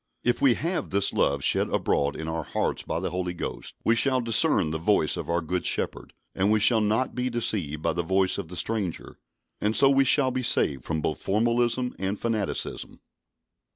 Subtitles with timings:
[0.23, 3.95] If we have this love shed abroad in our hearts by the Holy Ghost, we
[3.95, 7.93] shall discern the voice of our Good Shepherd, and we shall not be deceived by
[7.93, 9.19] the voice of the stranger;
[9.59, 12.99] and so we shall be saved from both formalism and fanaticism.